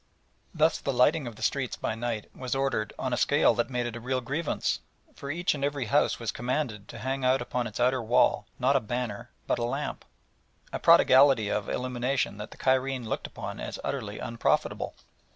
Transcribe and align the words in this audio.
Thus 0.51 0.79
the 0.79 0.91
lighting 0.91 1.27
of 1.27 1.35
the 1.35 1.43
streets 1.43 1.75
by 1.75 1.93
night 1.93 2.35
was 2.35 2.55
ordered 2.55 2.91
on 2.97 3.13
a 3.13 3.17
scale 3.17 3.53
that 3.53 3.69
made 3.69 3.85
it 3.85 3.95
a 3.95 3.99
real 3.99 4.19
grievance, 4.19 4.79
for 5.13 5.29
each 5.29 5.53
and 5.53 5.63
every 5.63 5.85
house 5.85 6.17
was 6.19 6.31
commanded 6.31 6.87
to 6.87 6.97
hang 6.97 7.23
out 7.23 7.39
upon 7.39 7.67
its 7.67 7.79
outer 7.79 8.01
wall 8.01 8.47
not 8.57 8.75
a 8.75 8.79
banner 8.79 9.29
but 9.45 9.59
a 9.59 9.63
lamp 9.63 10.03
a 10.73 10.79
prodigality 10.79 11.49
of 11.49 11.69
illumination 11.69 12.37
that 12.37 12.49
the 12.49 12.57
Cairene 12.57 13.05
looked 13.07 13.27
upon 13.27 13.59
as 13.59 13.77
utterly 13.83 14.17
unprofitable. 14.17 14.95